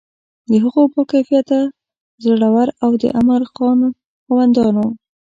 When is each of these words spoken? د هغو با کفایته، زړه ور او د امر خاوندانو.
د 0.49 0.51
هغو 0.63 0.81
با 0.93 1.01
کفایته، 1.11 1.59
زړه 2.23 2.47
ور 2.55 2.69
او 2.83 2.91
د 3.01 3.03
امر 3.19 3.41
خاوندانو. 4.29 4.87